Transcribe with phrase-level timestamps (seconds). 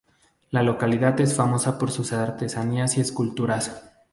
[0.49, 3.83] La localidad es famosa por sus artesanías y esculturas.